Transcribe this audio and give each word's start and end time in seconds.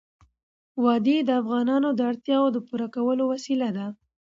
وادي 0.83 1.17
د 1.23 1.29
افغانانو 1.41 1.89
د 1.93 1.99
اړتیاوو 2.09 2.53
د 2.55 2.57
پوره 2.67 2.87
کولو 2.95 3.23
وسیله 3.33 3.67
ده. 3.77 3.85